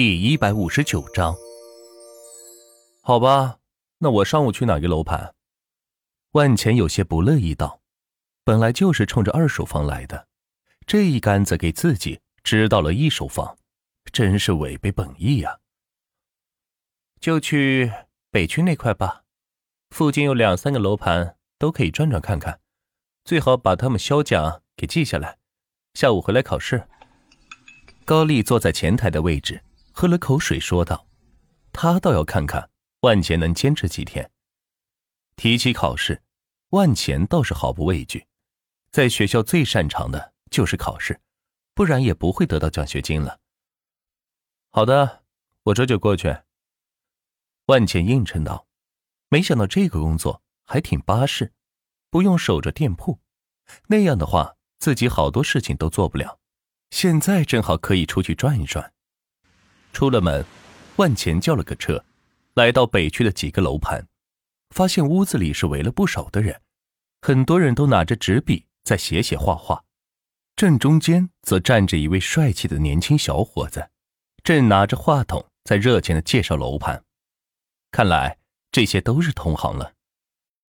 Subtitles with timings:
[0.00, 1.34] 第一百五十九章。
[3.02, 3.58] 好吧，
[3.98, 5.34] 那我上午去哪个楼盘？
[6.30, 7.80] 万钱有些不乐意道
[8.46, 10.28] ：“本来就是冲着二手房来的，
[10.86, 13.58] 这一竿子给自己支到了一手房，
[14.12, 15.58] 真是违背本意呀。”
[17.20, 17.90] 就去
[18.30, 19.24] 北区那块吧，
[19.90, 22.60] 附近有两三个楼盘都可以转转看看，
[23.24, 25.38] 最好把他们销价给记下来，
[25.94, 26.86] 下午回来考试。
[28.04, 29.60] 高丽坐在前台的位置，
[30.00, 31.08] 喝了口水，说道
[31.74, 34.30] ：“他倒要看看万钱能坚持几天。”
[35.34, 36.22] 提起考试，
[36.68, 38.24] 万钱倒是毫不畏惧，
[38.92, 41.20] 在学校最擅长的就是考试，
[41.74, 43.40] 不然也不会得到奖学金了。
[44.70, 45.24] 好的，
[45.64, 46.32] 我这就过去。
[47.66, 48.68] 万钱应承道
[49.28, 51.52] ：“没想到这个工作还挺巴适，
[52.08, 53.18] 不用守着店铺，
[53.88, 56.38] 那样的话自己好多事情都做不了。”
[56.90, 58.94] 现在正好可以出去转一转。
[59.98, 60.44] 出了门，
[60.94, 62.04] 万钱叫了个车，
[62.54, 64.06] 来到北区的几个楼盘，
[64.70, 66.60] 发现屋子里是围了不少的人，
[67.20, 69.82] 很多人都拿着纸笔在写写画画。
[70.54, 73.90] 正中间则站着一位帅气的年轻小伙子，
[74.44, 77.02] 正拿着话筒在热情的介绍楼盘。
[77.90, 78.38] 看来
[78.70, 79.94] 这些都是同行了。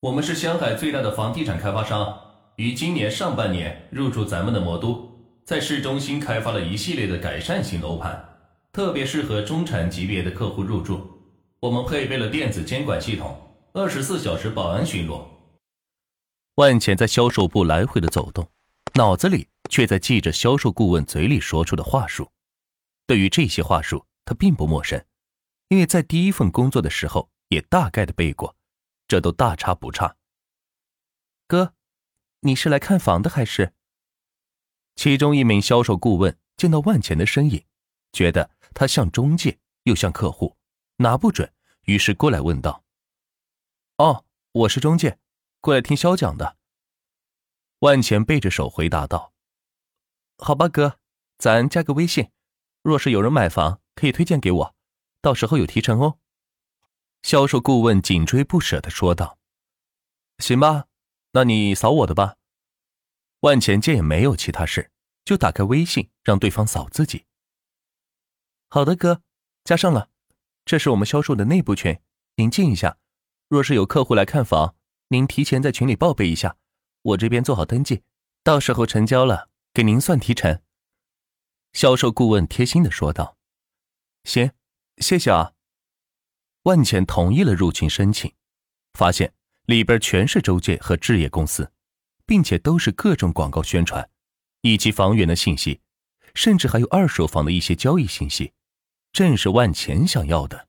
[0.00, 2.20] 我们是湘海最大的房地产开发商，
[2.56, 5.10] 于今年上半年入驻咱们的魔都。
[5.46, 8.35] 在市中心开发了一系列的改善型楼盘，
[8.76, 11.10] 特别适合中产级别的客户入住。
[11.60, 13.34] 我们配备了电子监管系统，
[13.72, 15.24] 二十四小时保安巡逻。
[16.56, 18.46] 万钱在销售部来回的走动，
[18.92, 22.30] 脑子里却在记着销售顾问嘴里说出的话术。
[23.06, 25.02] 对于这些话术，他并不陌生，
[25.68, 28.54] 因为在第一份工作的时候也大概的背过，
[29.08, 30.16] 这都大差不差。
[31.46, 31.72] 哥，
[32.40, 33.72] 你是来看房的还是？
[34.96, 37.64] 其中一名销售顾问见到万钱的身影，
[38.16, 40.56] 觉得他像中介又像客户，
[40.96, 42.82] 拿不准，于是过来问道
[43.98, 45.18] ：“哦，我是中介，
[45.60, 46.56] 过来听销讲的。”
[47.80, 49.34] 万钱背着手回答道
[50.38, 50.98] ：“好吧，哥，
[51.36, 52.30] 咱加个微信，
[52.80, 54.74] 若是有人买房，可以推荐给我，
[55.20, 56.18] 到时候有提成哦。”
[57.20, 59.36] 销售顾问紧追不舍的说道
[60.38, 60.86] ：“行吧，
[61.32, 62.36] 那你扫我的吧。”
[63.40, 64.90] 万钱见也没有其他事，
[65.22, 67.25] 就打开微信让对方扫自己。
[68.68, 69.22] 好的，哥，
[69.64, 70.10] 加上了，
[70.64, 71.98] 这是我们销售的内部群，
[72.36, 72.98] 您进一下。
[73.48, 74.74] 若是有客户来看房，
[75.08, 76.56] 您提前在群里报备一下，
[77.02, 78.02] 我这边做好登记，
[78.42, 80.60] 到时候成交了给您算提成。
[81.72, 83.36] 销售顾问贴心的说道
[84.24, 84.50] ：“行，
[84.98, 85.52] 谢谢啊。”
[86.64, 88.32] 万钱同意了入群申请，
[88.94, 89.34] 发现
[89.66, 91.72] 里边全是中介和置业公司。
[92.28, 94.10] 并且都是各种广告宣传，
[94.62, 95.80] 以及房源的信息，
[96.34, 98.52] 甚至还有二手房的一些交易信息，
[99.16, 100.66] 正是万钱想要的。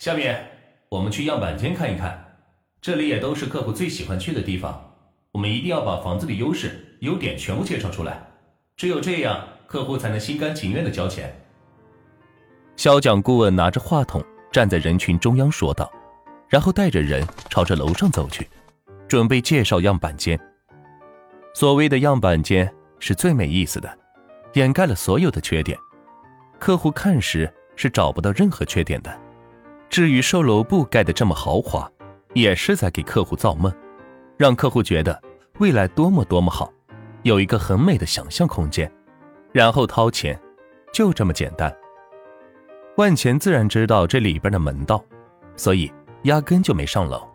[0.00, 0.46] 下面
[0.90, 2.42] 我们去样板间看一看，
[2.82, 4.94] 这里也都是客户最喜欢去的地方。
[5.32, 8.22] 我们一定要把房子的优势、优点全部介绍出来，
[8.76, 11.34] 只有这样，客户才能心甘情愿的交钱。
[12.76, 14.22] 销讲顾问拿着话筒
[14.52, 15.90] 站在人群中央说道，
[16.50, 18.46] 然后带着人朝着楼上走去。
[19.08, 20.38] 准备介绍样板间。
[21.54, 23.98] 所谓的样板间是最没意思的，
[24.52, 25.78] 掩盖了所有的缺点，
[26.64, 29.14] 客户看时是找不到任何缺点的。
[29.90, 31.86] 至于售楼部盖的这么豪华，
[32.32, 33.70] 也是在给客户造梦，
[34.38, 35.22] 让客户觉得
[35.58, 36.72] 未来多么多么好，
[37.22, 38.90] 有一个很美的想象空间，
[39.52, 40.40] 然后掏钱，
[40.90, 41.70] 就这么简单。
[42.96, 45.04] 万钱自然知道这里边的门道，
[45.56, 45.92] 所以
[46.22, 47.28] 压根就没上楼。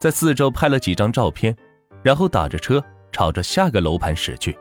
[0.00, 1.54] 在四周拍了几张照片，
[2.02, 2.82] 然后打着车
[3.12, 4.56] 朝着下个楼盘驶去。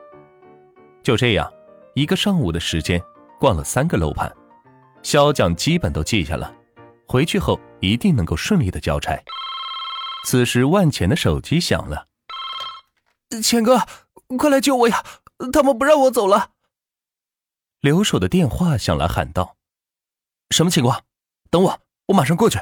[1.02, 1.50] 就这样，
[1.94, 3.02] 一个上午的时间
[3.44, 4.34] 逛了三个楼盘，
[5.02, 6.56] 销奖基本都记下了，
[7.06, 9.22] 回去后一定能够顺利的交差。
[10.24, 12.08] 此时，万钱的手机响了
[13.44, 13.86] ：“钱哥，
[14.38, 15.03] 快来救我呀！
[15.52, 16.52] 他们不让我走了。”
[17.84, 19.58] 留守的电话响来，喊道
[20.52, 21.03] ：“什么情况？
[21.50, 22.62] 等我，我马上过去。”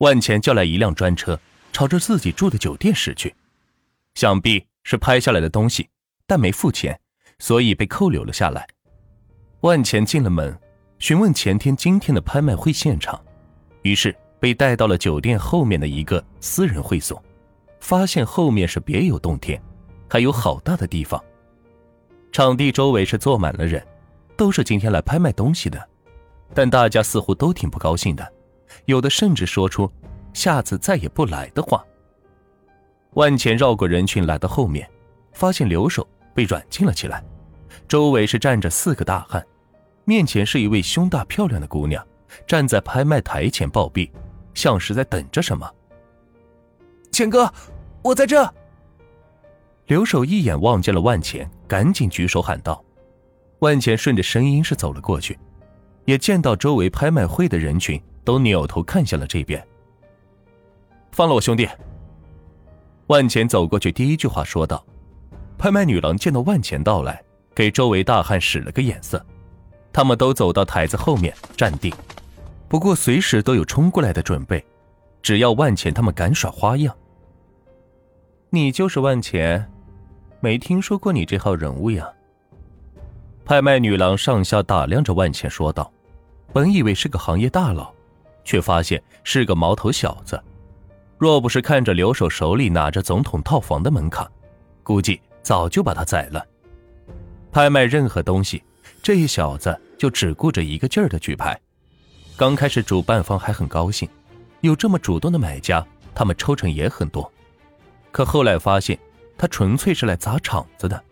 [0.00, 1.38] 万钱叫来一辆专车，
[1.74, 3.34] 朝着自己住的酒店驶去。
[4.14, 5.90] 想必是拍下来的东西，
[6.26, 7.02] 但没付钱，
[7.38, 8.66] 所以被扣留了下来。
[9.62, 10.58] 万钱进了门，
[10.98, 13.20] 询问前天、今天的拍卖会现场，
[13.82, 17.22] 于是被带到了酒店后面的一个私人会所。
[17.78, 19.60] 发现后面是别有洞天，
[20.08, 21.22] 还有好大的地方。
[22.32, 23.80] 场地周围是坐满了人，
[24.36, 25.80] 都是今天来拍卖东西的，
[26.52, 28.32] 但大家似乎都挺不高兴的。
[28.86, 29.88] 有的甚至说出
[30.34, 31.84] “下次再也不来”的话。
[33.12, 34.88] 万钱绕过人群来到后面，
[35.32, 36.04] 发现留守
[36.34, 37.22] 被软禁了起来，
[37.86, 39.44] 周围是站着四个大汉，
[40.04, 42.04] 面前是一位胸大漂亮的姑娘，
[42.46, 44.10] 站在拍卖台前抱臂，
[44.54, 45.70] 像是在等着什么。
[47.10, 47.52] 钱哥，
[48.02, 48.52] 我在这。
[49.86, 52.82] 留守一眼望见了万钱，赶紧举手喊道
[53.60, 55.38] ：“万钱顺着声音是走了过去，
[56.04, 59.62] 也见到周围拍卖会的人群都扭头看向了这边。
[61.10, 61.68] 放了我兄弟。”
[63.08, 64.84] 万钱走过去，第一句话说道
[65.58, 67.22] ：“拍卖女郎见到万钱到来，
[67.54, 69.22] 给周围大汉使了个眼色，
[69.92, 71.92] 他们都走到台子后面站定，
[72.68, 74.64] 不过随时都有冲过来的准备，
[75.20, 76.94] 只要万钱他们敢耍花样。
[78.50, 79.68] 你就是万钱。”
[80.44, 82.04] 没听说过你这号人物呀。
[83.44, 85.88] 拍卖女郎上下打量着万茜，说道
[86.52, 87.92] ：“本以为是个行业大佬，
[88.42, 90.42] 却发现是个毛头小子。
[91.16, 94.28] 若不是看着留守手里拿着总统套房的门卡，
[94.82, 96.44] 估计早就把他宰了。
[97.52, 98.64] 拍卖任何东西，
[99.02, 101.58] 这小子就只顾着一个劲儿的举牌。
[102.36, 104.08] 刚开始主办方还很高兴，
[104.60, 105.84] 有这么主动的买家，
[106.14, 107.30] 他们抽成也很多。
[108.10, 108.98] 可后来发现。”
[109.38, 111.02] 他纯粹是来砸场子的，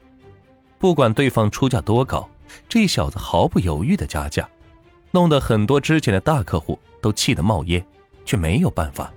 [0.79, 2.29] 不管对方出价多高，
[2.69, 4.49] 这小子毫不犹豫的加价，
[5.11, 7.85] 弄得很多之前的大客户都气得冒烟，
[8.25, 9.13] 却没有办法。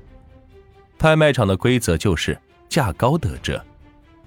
[0.97, 2.35] 拍卖场的规则就是
[2.69, 3.63] 价高得折，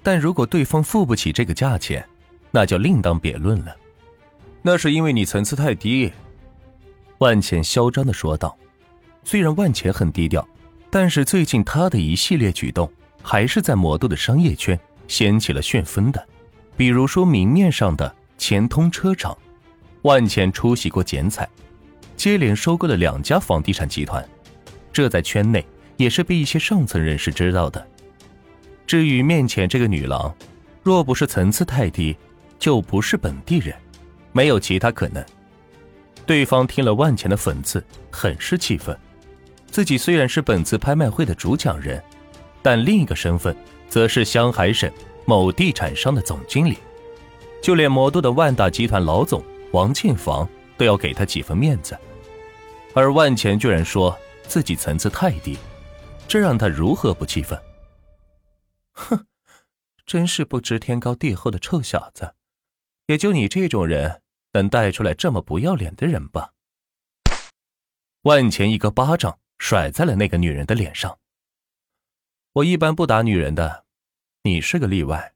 [0.01, 2.07] 但如果对方付不起这个价钱，
[2.49, 3.75] 那就另当别论了。
[4.67, 6.11] 那是因为你层次太低。”
[7.19, 8.53] 万钱嚣张的说道。
[9.23, 10.45] 虽然万钱很低调，
[10.89, 12.91] 但是最近他的一系列举动。
[13.23, 14.79] 还是在魔都的商业圈
[15.09, 16.27] 掀起了旋风的，
[16.77, 19.37] 比如说明面上的钱通车厂，
[20.03, 21.45] 万钱出席过剪彩，
[22.15, 24.25] 接连收购了两家房地产集团，
[24.93, 25.65] 这在圈内
[25.97, 27.85] 也是被一些上层人士知道的。
[28.85, 30.33] 至于面前这个女郎，
[30.81, 32.15] 若不是层次太低，
[32.57, 33.75] 就不是本地人，
[34.37, 35.25] 没有其他可能。
[36.23, 38.95] 对方听了万钱的讽刺，很是气愤，
[39.71, 42.03] 自己虽然是本次拍卖会的主讲人。
[42.61, 43.55] 但另一个身份，
[43.89, 44.91] 则是香海省
[45.25, 46.77] 某地产商的总经理，
[47.63, 50.47] 就连魔都的万达集团老总王建房
[50.77, 51.97] 都要给他几分面子，
[52.93, 55.57] 而万钱居然说自己层次太低，
[56.27, 57.59] 这让他如何不气愤？
[58.91, 59.25] 哼，
[60.05, 62.33] 真是不知天高地厚的臭小子，
[63.07, 64.21] 也就你这种人
[64.57, 66.53] 能带出来这么不要脸的人吧？
[68.23, 71.19] 万钱一个巴掌甩在了那个女人的脸上。
[72.53, 73.85] 我一般不打女人的，
[74.41, 75.35] 你是个例外。”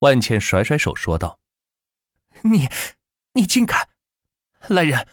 [0.00, 1.38] 万茜甩甩手说道
[2.42, 2.68] ，“你，
[3.34, 3.90] 你竟敢！
[4.68, 5.06] 来人，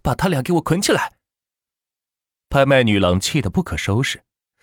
[0.00, 1.14] 把他俩给我捆起来！”
[2.48, 4.22] 拍卖女郎气得不可收拾，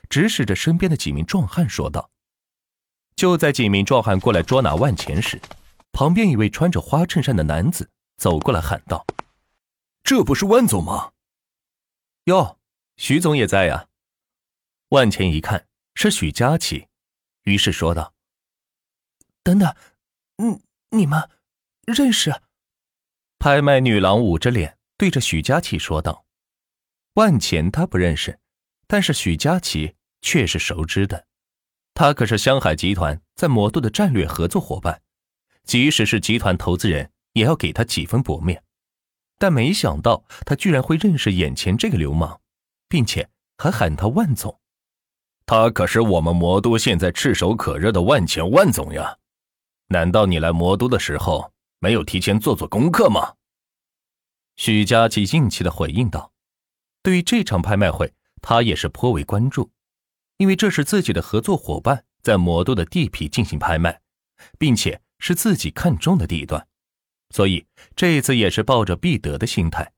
[0.09, 2.09] 指使着身边的几名壮汉说道。
[3.17, 5.41] 就在几名壮汉过来捉拿万钱时，
[5.91, 9.05] 旁边一位穿着花衬衫的男子走过来喊道
[10.03, 11.13] ：“这不是万总吗
[12.25, 12.59] ？”“哟，
[12.97, 13.87] 徐总也在呀。”
[14.89, 16.87] 万钱一看是许佳琪，
[17.43, 18.13] 于是说道
[19.43, 19.75] ：“等等，
[20.37, 20.61] 嗯，
[20.91, 21.29] 你们
[21.85, 22.41] 认识？”
[23.39, 26.25] 拍卖女郎捂着脸对着许佳琪说道
[27.15, 28.39] ：“万钱他不认识，
[28.87, 31.27] 但是许佳琪却是熟知的。
[31.93, 35.01] 他可是香海集团在魔都的战略合作伙伴，
[35.67, 38.63] 即使是集团投资人也要给他几分薄面。
[39.37, 42.39] 但没想到他居然会认识眼前这个流氓，
[42.89, 44.59] 并且还喊他万总。”
[45.45, 49.17] 他可是我们魔都现在炙手可热的万钱万总呀！
[49.89, 53.35] 难道你来魔都的时候没有提前做做功课吗？
[54.57, 56.33] 许佳琪硬气的回应道
[57.01, 59.69] ：“对于这场拍卖会，他也是颇为关注，
[60.37, 64.01] 因为这是自己的合作伙伴在魔都的地皮进行拍卖，
[64.57, 66.67] 并且是自己看中的地段，
[67.29, 69.93] 所以这次也是抱着必得的心态。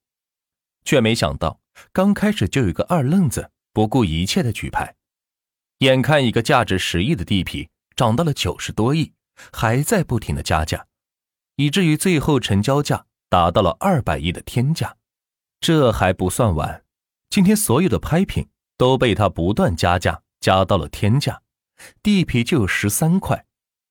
[0.85, 1.59] 却没想到，
[1.91, 4.95] 刚开始就有个二愣子不顾一切的举牌。”
[5.79, 9.13] 眼看一个价值十亿的地皮涨到了九十多亿，
[9.53, 10.88] 还在不停的加价，
[11.55, 14.97] 以至于最后成交价达到了二百亿的天价。
[15.61, 16.83] 这还不算完，
[17.29, 21.41] 今天所有的拍品都被他不断加价，加到了天价。
[22.03, 23.45] 地皮就有十三块，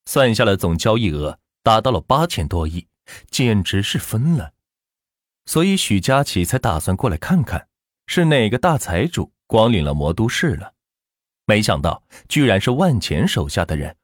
[0.09, 2.89] 算下了总交易额达到了八千多亿，
[3.31, 4.55] 简直是疯了。
[5.45, 7.69] 所以许佳琪才打算过来看看，
[8.07, 10.73] 是哪个大财主光临了魔都市了。
[11.45, 13.99] 没想到，居然是万钱手下的人。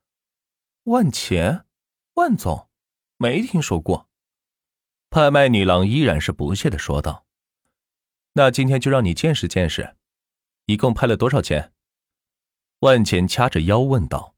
[0.83, 1.65] 万钱，
[2.17, 2.69] 万总，
[3.17, 4.07] 没听说过。
[5.09, 7.25] 拍卖女郎依然是不屑的说道
[8.35, 9.97] ：“那今天就让你见识见识，
[10.67, 11.73] 一共拍了多少钱？”
[12.81, 14.34] 万钱掐着腰问道。